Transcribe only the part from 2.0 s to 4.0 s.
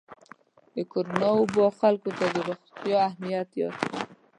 ته د روغتیا اهمیت یاد کړ.